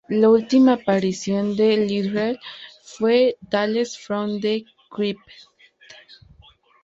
[0.09, 2.39] La última aparición de Little
[2.81, 5.21] fue "Tales from the Crypt".